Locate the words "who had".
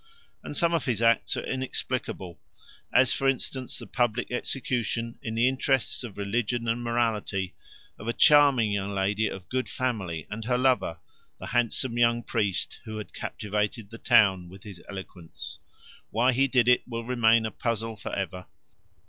12.85-13.13